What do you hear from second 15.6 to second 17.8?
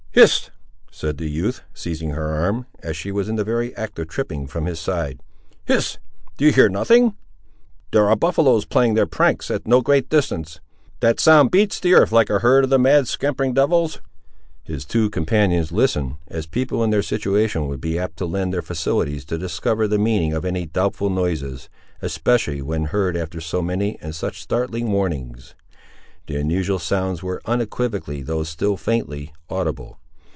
listened, as people in their situation would